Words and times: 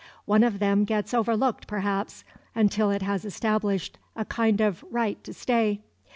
One 0.25 0.43
of 0.43 0.57
them 0.57 0.83
gets 0.83 1.13
overlooked, 1.13 1.67
perhaps, 1.67 2.23
until 2.55 2.89
it 2.89 3.03
has 3.03 3.23
established 3.23 3.99
a 4.15 4.25
kind 4.25 4.59
of 4.59 4.83
right 4.89 5.23
to 5.23 5.31
stay. 5.31 5.81